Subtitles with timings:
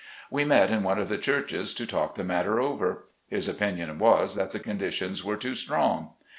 [0.31, 3.03] We met in one of the churches to talk the mat ter over.
[3.27, 6.13] His opinion was, that the conditions were too strong.